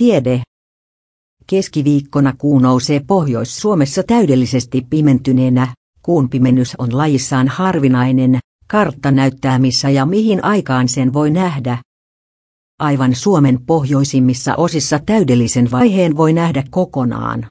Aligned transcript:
Tiede. 0.00 0.42
Keskiviikkona 1.46 2.32
kuu 2.38 2.58
nousee 2.58 3.00
Pohjois-Suomessa 3.06 4.02
täydellisesti 4.02 4.86
pimentyneenä. 4.90 5.74
Kuun 6.02 6.28
pimennys 6.28 6.74
on 6.78 6.96
lajissaan 6.96 7.48
harvinainen, 7.48 8.38
kartta 8.66 9.10
näyttää 9.10 9.58
missä 9.58 9.90
ja 9.90 10.06
mihin 10.06 10.44
aikaan 10.44 10.88
sen 10.88 11.12
voi 11.12 11.30
nähdä. 11.30 11.78
Aivan 12.78 13.14
Suomen 13.14 13.58
pohjoisimmissa 13.66 14.54
osissa 14.56 14.98
täydellisen 15.06 15.70
vaiheen 15.70 16.16
voi 16.16 16.32
nähdä 16.32 16.64
kokonaan. 16.70 17.46